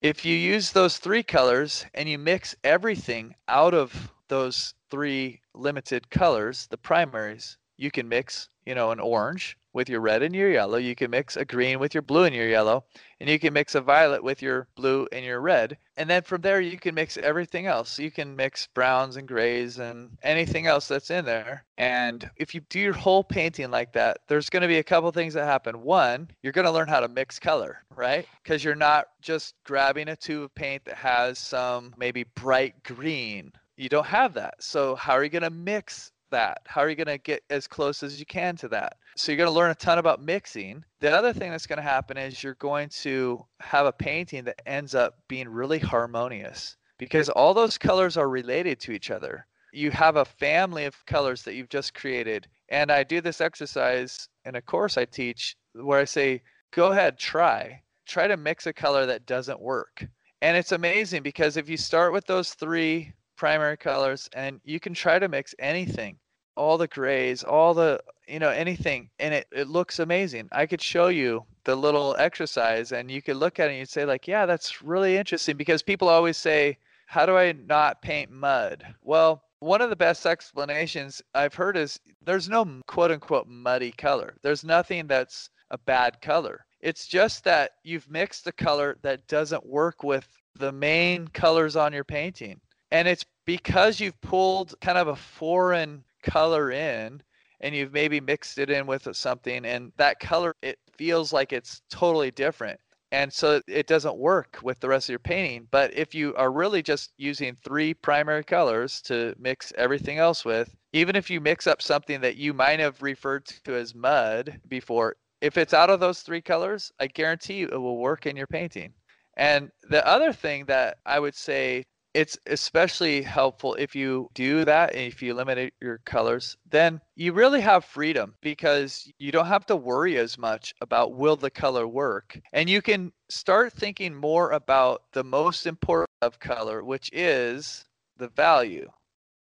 [0.00, 6.10] If you use those three colors and you mix everything out of those three limited
[6.10, 10.50] colors, the primaries, you can mix, you know, an orange with your red and your
[10.50, 10.76] yellow.
[10.76, 12.84] You can mix a green with your blue and your yellow.
[13.18, 15.78] And you can mix a violet with your blue and your red.
[15.96, 17.98] And then from there, you can mix everything else.
[17.98, 21.64] You can mix browns and grays and anything else that's in there.
[21.78, 25.10] And if you do your whole painting like that, there's going to be a couple
[25.12, 25.80] things that happen.
[25.80, 28.26] One, you're going to learn how to mix color, right?
[28.42, 33.50] Because you're not just grabbing a tube of paint that has some maybe bright green
[33.78, 34.56] you don't have that.
[34.58, 36.60] So how are you going to mix that?
[36.66, 38.96] How are you going to get as close as you can to that?
[39.16, 40.84] So you're going to learn a ton about mixing.
[41.00, 44.62] The other thing that's going to happen is you're going to have a painting that
[44.66, 49.46] ends up being really harmonious because all those colors are related to each other.
[49.72, 52.48] You have a family of colors that you've just created.
[52.68, 57.18] And I do this exercise in a course I teach where I say, go ahead,
[57.18, 57.82] try.
[58.06, 60.06] Try to mix a color that doesn't work.
[60.40, 64.92] And it's amazing because if you start with those three primary colors and you can
[64.92, 66.18] try to mix anything
[66.56, 70.48] all the grays all the you know anything and it, it looks amazing.
[70.50, 73.88] I could show you the little exercise and you could look at it and you'd
[73.88, 78.30] say like yeah that's really interesting because people always say how do i not paint
[78.30, 78.84] mud?
[79.02, 84.34] Well one of the best explanations i've heard is there's no quote unquote muddy color.
[84.42, 86.66] There's nothing that's a bad color.
[86.80, 91.92] It's just that you've mixed a color that doesn't work with the main colors on
[91.92, 97.22] your painting and it's because you've pulled kind of a foreign color in
[97.60, 101.82] and you've maybe mixed it in with something and that color it feels like it's
[101.90, 102.78] totally different.
[103.10, 105.66] And so it doesn't work with the rest of your painting.
[105.70, 110.74] But if you are really just using three primary colors to mix everything else with
[110.92, 115.16] even if you mix up something that you might have referred to as mud before
[115.40, 118.46] if it's out of those three colors i guarantee you it will work in your
[118.46, 118.92] painting.
[119.36, 121.84] And the other thing that i would say
[122.18, 127.32] it's especially helpful if you do that and if you eliminate your colors then you
[127.32, 131.86] really have freedom because you don't have to worry as much about will the color
[131.86, 132.40] work.
[132.52, 137.84] And you can start thinking more about the most important of color which is
[138.16, 138.90] the value.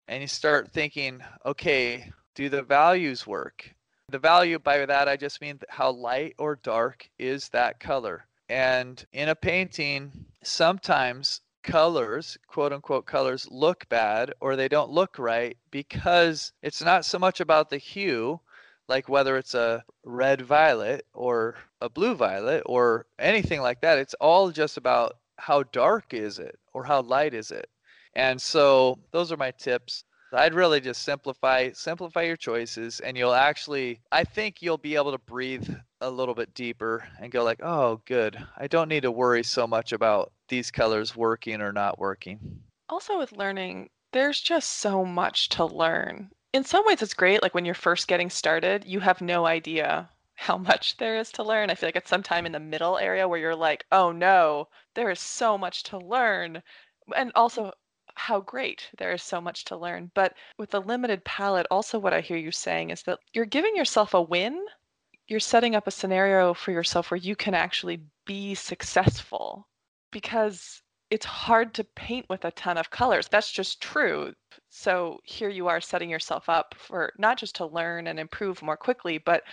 [0.10, 3.74] And you start thinking okay do the values work?
[4.10, 8.28] The value by that i just mean how light or dark is that color.
[8.50, 10.12] And in a painting
[10.44, 17.06] sometimes colors, quote unquote colors, look bad or they don't look right because it's not
[17.06, 18.40] so much about the hue,
[18.88, 23.98] like whether it's a red violet or a blue violet or anything like that.
[23.98, 27.68] It's all just about how dark is it or how light is it.
[28.14, 30.06] And so those are my tips.
[30.36, 35.12] I'd really just simplify simplify your choices and you'll actually I think you'll be able
[35.12, 35.70] to breathe
[36.02, 38.38] a little bit deeper and go like, "Oh, good.
[38.58, 43.18] I don't need to worry so much about these colors working or not working." Also
[43.18, 46.32] with learning, there's just so much to learn.
[46.54, 50.10] In some ways it's great like when you're first getting started, you have no idea
[50.36, 51.70] how much there is to learn.
[51.70, 55.10] I feel like it's sometime in the middle area where you're like, "Oh no, there
[55.10, 56.62] is so much to learn."
[57.16, 57.72] And also
[58.16, 60.12] how great there is so much to learn.
[60.14, 63.76] But with a limited palette, also what I hear you saying is that you're giving
[63.76, 64.66] yourself a win.
[65.28, 69.68] You're setting up a scenario for yourself where you can actually be successful
[70.12, 73.28] because it's hard to paint with a ton of colors.
[73.28, 74.34] That's just true.
[74.70, 78.78] So here you are setting yourself up for not just to learn and improve more
[78.78, 79.44] quickly, but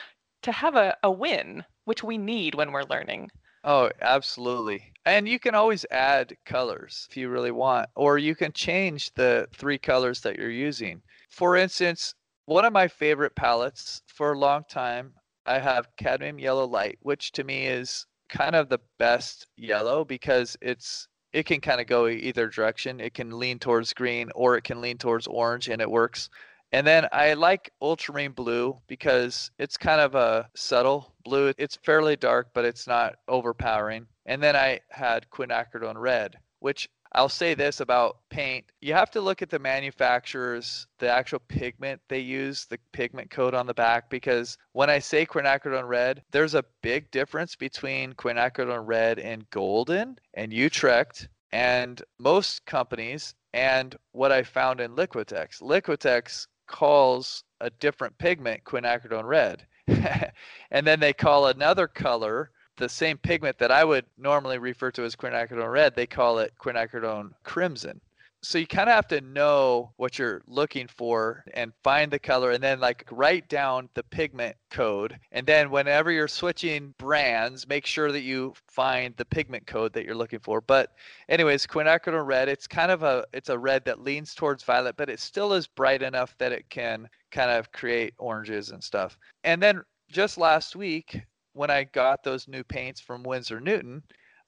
[0.42, 3.31] to have a, a win, which we need when we're learning.
[3.64, 4.92] Oh, absolutely.
[5.05, 9.48] And you can always add colors if you really want, or you can change the
[9.53, 11.03] three colors that you're using.
[11.29, 12.14] For instance,
[12.46, 15.14] one of my favorite palettes for a long time,
[15.46, 20.57] I have cadmium yellow light, which to me is kind of the best yellow because
[20.61, 23.01] it's it can kind of go either direction.
[23.01, 26.28] It can lean towards green or it can lean towards orange and it works.
[26.73, 31.53] And then I like ultramarine blue because it's kind of a subtle blue.
[31.59, 34.07] It's fairly dark, but it's not overpowering.
[34.25, 38.64] And then I had quinacridone red, which I'll say this about paint.
[38.81, 43.55] You have to look at the manufacturers, the actual pigment they use, the pigment code
[43.55, 48.87] on the back, because when I say quinacridone red, there's a big difference between quinacridone
[48.87, 55.61] red and golden and Utrecht and most companies and what I found in Liquitex.
[55.61, 59.64] Liquitex calls a different pigment quinacridone red.
[60.73, 65.05] and then they call another color the same pigment that I would normally refer to
[65.05, 68.01] as quinacridone red, they call it quinacridone crimson.
[68.45, 72.51] So you kind of have to know what you're looking for and find the color
[72.51, 75.16] and then like write down the pigment code.
[75.30, 80.05] And then whenever you're switching brands, make sure that you find the pigment code that
[80.05, 80.61] you're looking for.
[80.61, 80.90] But
[81.28, 85.09] anyways, quinacridone red, it's kind of a it's a red that leans towards violet, but
[85.09, 89.16] it still is bright enough that it can kind of create oranges and stuff.
[89.45, 91.20] And then just last week,
[91.53, 94.03] when I got those new paints from Winsor Newton,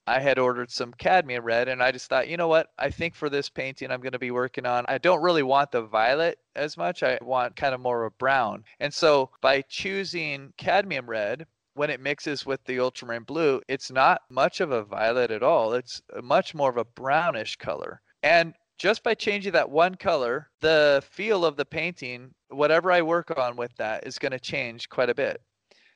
[0.06, 2.68] I had ordered some cadmium red and I just thought, you know what?
[2.78, 5.72] I think for this painting I'm going to be working on, I don't really want
[5.72, 7.02] the violet as much.
[7.02, 8.64] I want kind of more of a brown.
[8.80, 14.22] And so by choosing cadmium red, when it mixes with the ultramarine blue, it's not
[14.30, 15.72] much of a violet at all.
[15.72, 18.00] It's much more of a brownish color.
[18.22, 23.36] And just by changing that one color, the feel of the painting, whatever I work
[23.38, 25.40] on with that, is going to change quite a bit.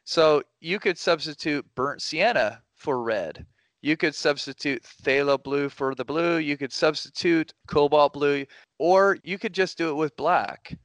[0.04, 3.44] So you could substitute burnt sienna for red.
[3.80, 6.38] You could substitute phthalo blue for the blue.
[6.38, 8.44] You could substitute cobalt blue,
[8.78, 10.76] or you could just do it with black.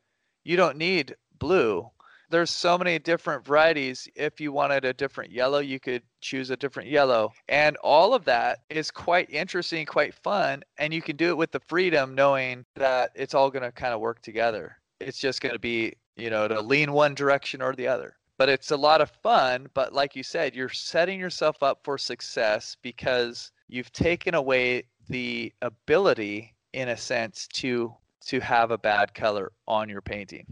[0.44, 1.90] You don't need blue.
[2.30, 4.08] There's so many different varieties.
[4.16, 7.32] If you wanted a different yellow, you could choose a different yellow.
[7.48, 10.64] And all of that is quite interesting, quite fun.
[10.78, 13.94] And you can do it with the freedom knowing that it's all going to kind
[13.94, 14.78] of work together.
[15.00, 18.50] It's just going to be, you know, to lean one direction or the other but
[18.50, 19.68] it's a lot of fun.
[19.74, 25.54] But like you said, you're setting yourself up for success because you've taken away the
[25.62, 27.94] ability, in a sense, to
[28.28, 30.46] to have a bad color on your painting.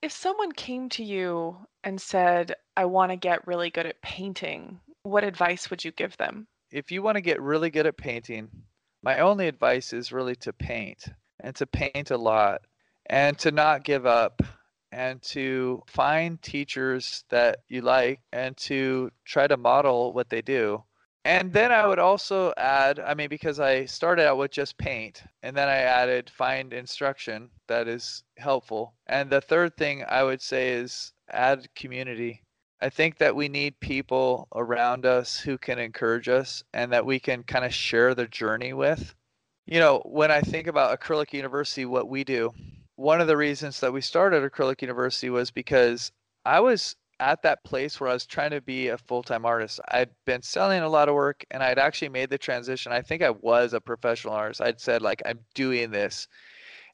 [0.00, 4.78] If someone came to you and said, I want to get really good at painting,
[5.02, 6.46] what advice would you give them?
[6.70, 8.48] If you want to get really good at painting,
[9.02, 11.08] my only advice is really to paint
[11.40, 12.62] and to paint a lot
[13.06, 14.40] and to not give up
[14.92, 20.82] and to find teachers that you like and to try to model what they do.
[21.24, 25.22] And then I would also add, I mean, because I started out with just paint
[25.42, 28.94] and then I added find instruction that is helpful.
[29.06, 32.42] And the third thing I would say is add community.
[32.80, 37.20] I think that we need people around us who can encourage us and that we
[37.20, 39.14] can kind of share the journey with.
[39.66, 42.54] You know, when I think about Acrylic University, what we do,
[43.00, 46.12] one of the reasons that we started Acrylic University was because
[46.44, 49.80] I was at that place where I was trying to be a full time artist.
[49.88, 52.92] I'd been selling a lot of work and I'd actually made the transition.
[52.92, 54.60] I think I was a professional artist.
[54.60, 56.28] I'd said, like, I'm doing this.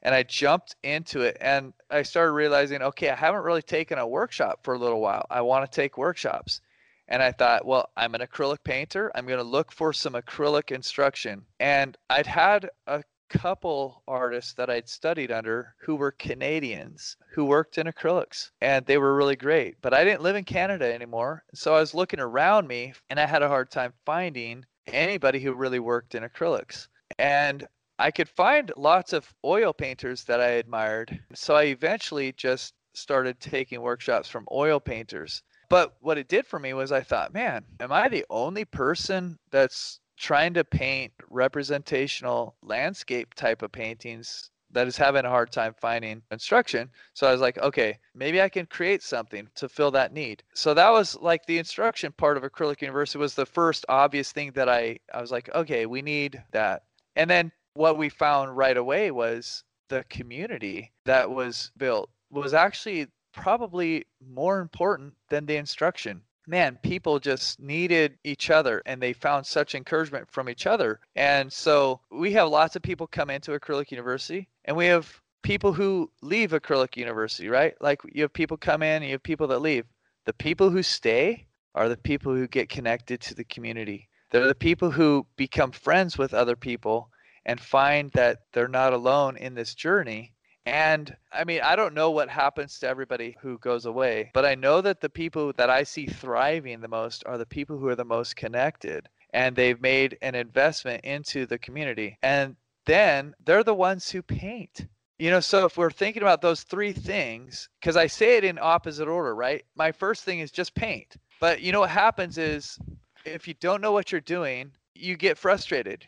[0.03, 4.07] And I jumped into it and I started realizing, okay, I haven't really taken a
[4.07, 5.27] workshop for a little while.
[5.29, 6.61] I want to take workshops.
[7.09, 9.11] And I thought, well, I'm an acrylic painter.
[9.17, 11.47] I'm going to look for some acrylic instruction.
[11.59, 17.79] And I'd had a couple artists that I'd studied under who were Canadians who worked
[17.79, 19.77] in acrylics and they were really great.
[19.81, 21.45] But I didn't live in Canada anymore.
[21.55, 25.55] So I was looking around me and I had a hard time finding anybody who
[25.55, 26.89] really worked in acrylics.
[27.19, 27.67] And
[27.99, 31.21] I could find lots of oil painters that I admired.
[31.35, 35.43] So I eventually just started taking workshops from oil painters.
[35.69, 39.39] But what it did for me was I thought, man, am I the only person
[39.51, 45.75] that's trying to paint representational landscape type of paintings that is having a hard time
[45.81, 46.91] finding instruction.
[47.15, 50.43] So I was like, okay, maybe I can create something to fill that need.
[50.55, 54.53] So that was like the instruction part of Acrylic University was the first obvious thing
[54.53, 56.83] that I I was like, okay, we need that.
[57.15, 63.07] And then what we found right away was the community that was built was actually
[63.33, 69.47] probably more important than the instruction man, people just needed each other and they found
[69.47, 71.01] such encouragement from each other.
[71.15, 75.73] And so we have lots of people come into Acrylic University and we have people
[75.73, 77.75] who leave Acrylic University, right?
[77.81, 79.85] Like you have people come in and you have people that leave.
[80.25, 84.09] The people who stay are the people who get connected to the community.
[84.31, 87.11] They're the people who become friends with other people
[87.45, 90.33] and find that they're not alone in this journey
[90.67, 94.55] and I mean, I don't know what happens to everybody who goes away, but I
[94.57, 97.97] know that the people that I see thriving the most are the people who are
[97.97, 102.19] the most connected and they've made an investment into the community.
[102.23, 102.57] And
[102.87, 104.87] then they're the ones who paint.
[105.19, 108.59] You know, so if we're thinking about those three things, because I say it in
[108.61, 109.65] opposite order, right?
[109.77, 111.17] My first thing is just paint.
[111.41, 112.79] But you know what happens is
[113.25, 116.07] if you don't know what you're doing, you get frustrated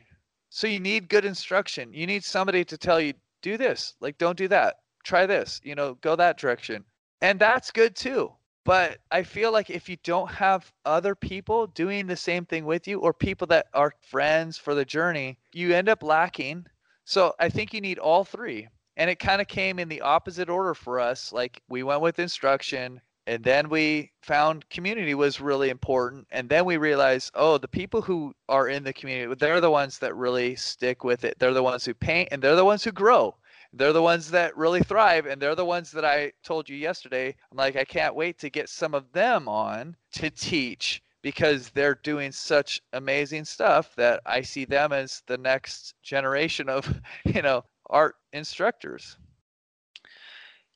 [0.51, 1.93] So you need good instruction.
[1.93, 4.77] You need somebody to tell you, do this, like don't do that.
[5.05, 6.85] Try this, you know, go that direction.
[7.21, 8.33] And that's good too.
[8.65, 12.87] But I feel like if you don't have other people doing the same thing with
[12.87, 16.67] you or people that are friends for the journey, you end up lacking.
[17.05, 18.69] So I think you need all three.
[18.99, 21.33] And it kind of came in the opposite order for us.
[21.33, 26.65] Like we went with instruction, and then we found community was really important and then
[26.65, 30.57] we realized oh the people who are in the community they're the ones that really
[30.57, 31.39] stick with it.
[31.39, 33.37] They're the ones who paint and they're the ones who grow.
[33.73, 37.37] They're the ones that really thrive and they're the ones that i told you yesterday
[37.51, 41.97] i'm like i can't wait to get some of them on to teach because they're
[41.97, 47.63] doing such amazing stuff that i see them as the next generation of you know
[47.91, 49.19] art instructors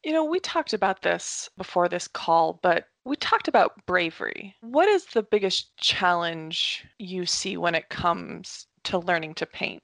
[0.05, 4.55] you know, we talked about this before this call, but we talked about bravery.
[4.61, 9.83] What is the biggest challenge you see when it comes to learning to paint?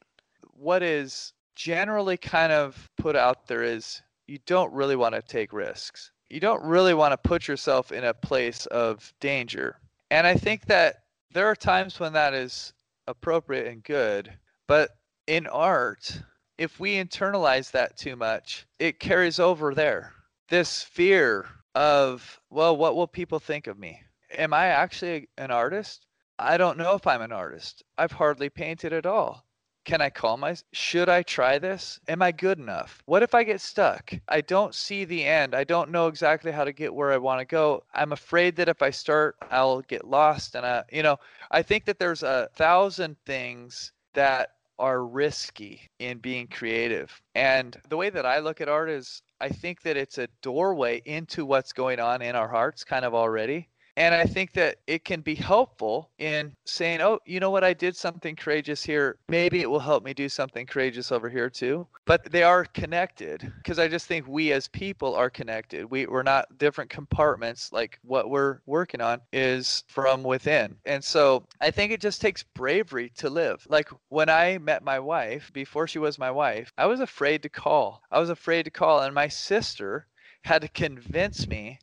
[0.53, 5.53] What is generally kind of put out there is you don't really want to take
[5.53, 6.11] risks.
[6.29, 9.81] You don't really want to put yourself in a place of danger.
[10.11, 10.97] And I think that
[11.33, 12.73] there are times when that is
[13.07, 14.33] appropriate and good,
[14.67, 14.91] but
[15.27, 16.23] in art,
[16.59, 20.13] if we internalize that too much, it carries over there.
[20.49, 24.03] This fear of, well, what will people think of me?
[24.37, 26.07] Am I actually an artist?
[26.39, 27.83] I don't know if I'm an artist.
[27.97, 29.45] I've hardly painted at all.
[29.85, 31.99] Can I call my should I try this?
[32.09, 33.03] Am I good enough?
[33.07, 34.13] What if I get stuck?
[34.29, 35.55] I don't see the end.
[35.55, 37.85] I don't know exactly how to get where I want to go.
[37.95, 41.17] I'm afraid that if I start, I'll get lost and I you know,
[41.51, 47.21] I think that there's a thousand things that are risky in being creative.
[47.35, 51.03] And the way that I look at art is I think that it's a doorway
[51.05, 53.69] into what's going on in our hearts kind of already.
[53.99, 57.73] And I think that it can be helpful in saying, oh, you know what, I
[57.73, 59.17] did something courageous here.
[59.29, 61.85] Maybe it will help me do something courageous over here too.
[62.07, 65.91] But they are connected because I just think we as people are connected.
[65.91, 67.73] We, we're not different compartments.
[67.73, 70.77] Like what we're working on is from within.
[70.87, 73.67] And so I think it just takes bravery to live.
[73.69, 77.49] Like when I met my wife, before she was my wife, I was afraid to
[77.49, 78.05] call.
[78.13, 79.01] I was afraid to call.
[79.01, 80.07] And my sister
[80.45, 81.81] had to convince me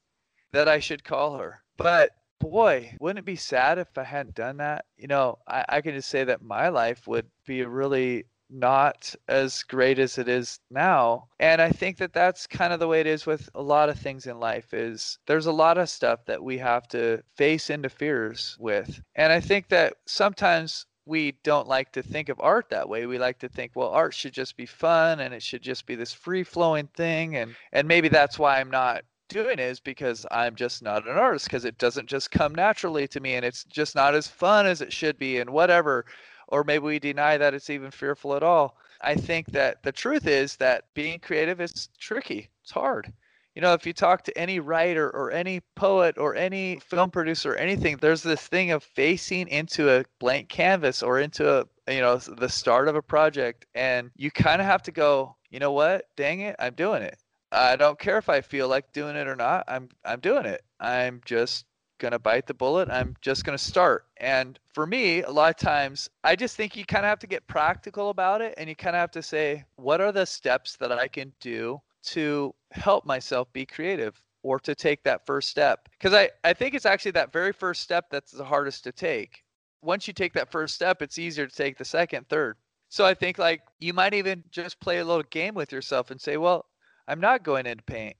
[0.53, 4.57] that I should call her but boy, wouldn't it be sad if I hadn't done
[4.57, 4.85] that?
[4.97, 9.63] You know, I, I can just say that my life would be really not as
[9.63, 13.07] great as it is now and i think that that's kind of the way it
[13.07, 16.43] is with a lot of things in life is there's a lot of stuff that
[16.43, 21.91] we have to face into fears with and i think that sometimes we don't like
[21.91, 23.05] to think of art that way.
[23.05, 25.95] We like to think, well, art should just be fun and it should just be
[25.95, 27.35] this free flowing thing.
[27.35, 31.45] And, and maybe that's why I'm not doing is because I'm just not an artist
[31.45, 34.81] because it doesn't just come naturally to me and it's just not as fun as
[34.81, 36.05] it should be and whatever.
[36.47, 38.77] Or maybe we deny that it's even fearful at all.
[39.01, 42.49] I think that the truth is that being creative is tricky.
[42.63, 43.11] It's hard.
[43.55, 47.53] You know, if you talk to any writer or any poet or any film producer
[47.53, 52.01] or anything, there's this thing of facing into a blank canvas or into a, you
[52.01, 53.65] know, the start of a project.
[53.73, 56.05] And you kind of have to go, you know what?
[56.17, 57.17] Dang it, I'm doing it
[57.51, 59.63] I don't care if I feel like doing it or not.
[59.67, 60.63] I'm I'm doing it.
[60.79, 61.65] I'm just
[61.99, 62.89] gonna bite the bullet.
[62.89, 64.05] I'm just gonna start.
[64.17, 67.27] And for me, a lot of times, I just think you kind of have to
[67.27, 70.75] get practical about it, and you kind of have to say, what are the steps
[70.77, 74.21] that I can do to help myself be creative?
[74.45, 77.81] or to take that first step because I, I think it's actually that very first
[77.81, 79.43] step that's the hardest to take
[79.81, 83.15] once you take that first step it's easier to take the second third so i
[83.15, 86.67] think like you might even just play a little game with yourself and say well
[87.07, 88.15] I'm not going into paint.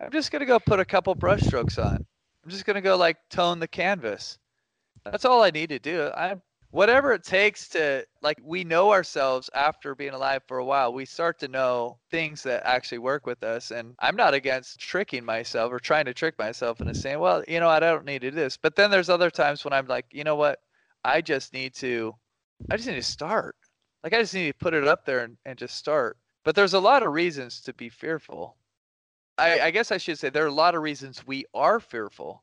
[0.00, 2.06] I'm just going to go put a couple brush strokes on.
[2.44, 4.38] I'm just going to go like tone the canvas.
[5.04, 6.10] That's all I need to do.
[6.16, 10.92] I'm whatever it takes to like we know ourselves after being alive for a while
[10.92, 15.24] we start to know things that actually work with us and i'm not against tricking
[15.24, 18.30] myself or trying to trick myself into saying well you know i don't need to
[18.30, 20.58] do this but then there's other times when i'm like you know what
[21.04, 22.14] i just need to
[22.70, 23.56] i just need to start
[24.04, 26.74] like i just need to put it up there and, and just start but there's
[26.74, 28.56] a lot of reasons to be fearful.
[29.36, 32.42] I, I guess I should say there are a lot of reasons we are fearful,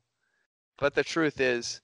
[0.78, 1.82] but the truth is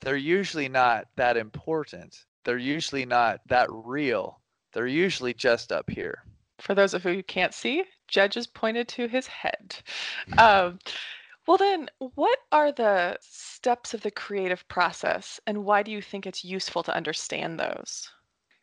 [0.00, 2.26] they're usually not that important.
[2.44, 4.40] They're usually not that real.
[4.72, 6.22] They're usually just up here.
[6.58, 9.76] For those of you who can't see, Jed just pointed to his head.
[10.38, 10.78] Um,
[11.46, 16.26] well, then, what are the steps of the creative process, and why do you think
[16.26, 18.10] it's useful to understand those?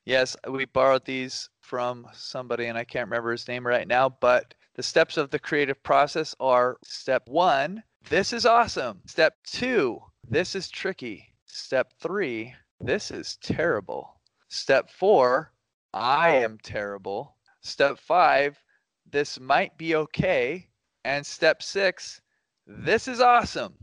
[0.05, 4.53] Yes, we borrowed these from somebody, and I can't remember his name right now, but
[4.75, 9.01] the steps of the creative process are step one, this is awesome.
[9.05, 9.99] Step two,
[10.29, 11.33] this is tricky.
[11.45, 14.19] Step three, this is terrible.
[14.49, 15.53] Step four,
[15.93, 17.37] I am terrible.
[17.61, 18.61] Step five,
[19.09, 20.67] this might be okay.
[21.05, 22.21] And step six,
[22.67, 23.75] this is awesome.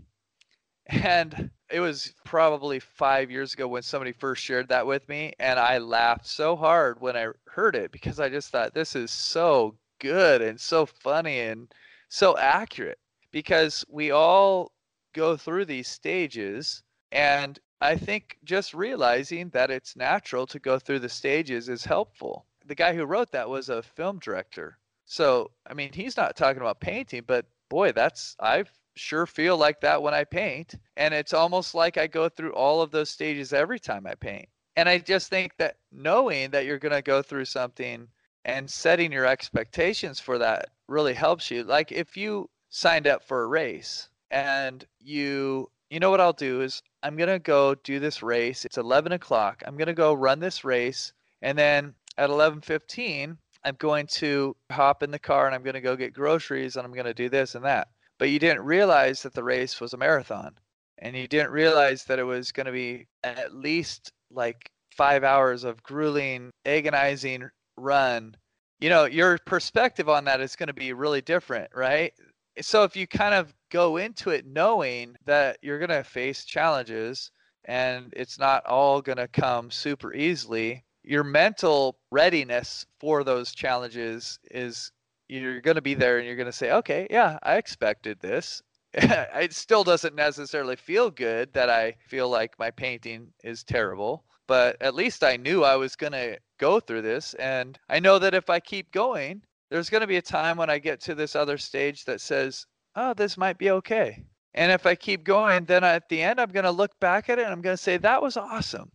[0.86, 5.32] And it was probably five years ago when somebody first shared that with me.
[5.38, 9.10] And I laughed so hard when I heard it because I just thought this is
[9.10, 11.72] so good and so funny and
[12.08, 12.98] so accurate
[13.30, 14.72] because we all
[15.12, 16.82] go through these stages.
[17.12, 22.46] And I think just realizing that it's natural to go through the stages is helpful.
[22.66, 24.78] The guy who wrote that was a film director.
[25.06, 28.64] So, I mean, he's not talking about painting, but boy, that's, I
[28.96, 30.74] sure feel like that when I paint.
[30.96, 34.48] And it's almost like I go through all of those stages every time I paint.
[34.76, 38.08] And I just think that knowing that you're going to go through something
[38.44, 41.64] and setting your expectations for that really helps you.
[41.64, 46.60] Like if you signed up for a race and you you know what I'll do
[46.62, 48.64] is I'm gonna go do this race.
[48.64, 49.62] It's 11 o'clock.
[49.66, 51.12] I'm gonna go run this race,
[51.42, 55.96] and then at 11:15, I'm going to hop in the car and I'm gonna go
[55.96, 57.88] get groceries and I'm gonna do this and that.
[58.20, 60.56] But you didn't realize that the race was a marathon,
[60.98, 65.82] and you didn't realize that it was gonna be at least like five hours of
[65.82, 68.36] grueling, agonizing run.
[68.80, 72.12] You know, your perspective on that is going to be really different, right?
[72.60, 77.30] so if you kind of go into it knowing that you're going to face challenges
[77.64, 84.38] and it's not all going to come super easily, your mental readiness for those challenges
[84.50, 84.92] is
[85.30, 88.62] you're going to be there and you're going to say, okay, yeah, I expected this.
[88.92, 94.76] it still doesn't necessarily feel good that I feel like my painting is terrible, but
[94.82, 97.34] at least I knew I was going to go through this.
[97.34, 100.68] And I know that if I keep going, there's going to be a time when
[100.68, 102.66] I get to this other stage that says,
[102.96, 104.24] oh, this might be okay.
[104.54, 107.38] And if I keep going, then at the end, I'm going to look back at
[107.38, 108.90] it and I'm going to say, that was awesome.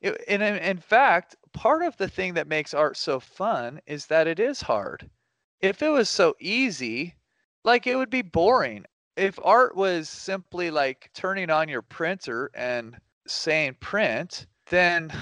[0.00, 4.06] It, and in, in fact, part of the thing that makes art so fun is
[4.06, 5.10] that it is hard.
[5.64, 7.14] If it was so easy,
[7.64, 8.84] like it would be boring.
[9.16, 12.96] If art was simply like turning on your printer and
[13.26, 15.12] saying print, then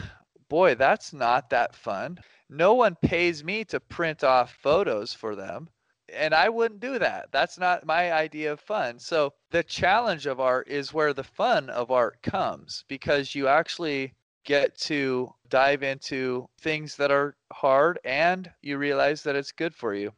[0.49, 2.19] boy, that's not that fun
[2.53, 5.69] no one pays me to print off photos for them
[6.15, 7.29] and I wouldn't do that.
[7.33, 8.99] That's not my idea of fun.
[8.99, 14.13] So the challenge of art is where the fun of art comes because you actually
[14.45, 19.95] get to dive into things that are hard and you realize that it's good for
[19.95, 20.13] you.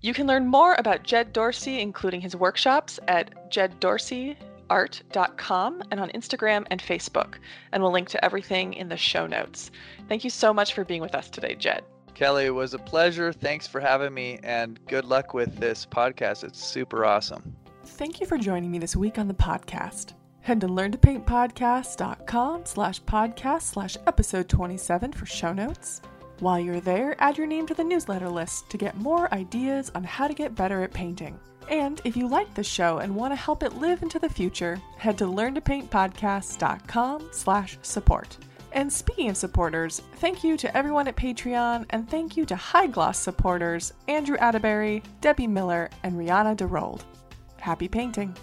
[0.00, 4.36] You can learn more about Jed Dorsey, including his workshops, at Jed Dorsey
[4.70, 7.36] art.com and on Instagram and Facebook.
[7.72, 9.70] And we'll link to everything in the show notes.
[10.08, 11.84] Thank you so much for being with us today, Jed.
[12.14, 13.32] Kelly, it was a pleasure.
[13.32, 16.44] Thanks for having me and good luck with this podcast.
[16.44, 17.54] It's super awesome.
[17.84, 20.14] Thank you for joining me this week on the podcast.
[20.40, 26.00] Head to learntopaintpodcast.com slash podcast slash episode 27 for show notes.
[26.40, 30.04] While you're there, add your name to the newsletter list to get more ideas on
[30.04, 31.38] how to get better at painting.
[31.70, 34.78] And if you like the show and want to help it live into the future,
[34.98, 38.36] head to learntopaintpodcast.com slash support.
[38.72, 42.88] And speaking of supporters, thank you to everyone at Patreon, and thank you to High
[42.88, 47.00] Gloss supporters Andrew Atterbury, Debbie Miller, and Rihanna DeRold.
[47.58, 48.36] Happy painting!